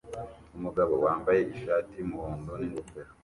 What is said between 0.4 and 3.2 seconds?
umugabo wambaye ishati yumuhondo ningofero